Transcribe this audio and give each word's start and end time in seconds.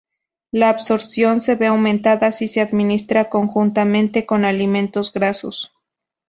La 0.49 0.69
absorción 0.69 1.41
se 1.41 1.53
ve 1.53 1.67
aumentada 1.67 2.31
si 2.31 2.47
se 2.47 2.59
administra 2.59 3.29
conjuntamente 3.29 4.25
con 4.25 4.45
alimentos 4.45 5.13
grasos. 5.13 5.73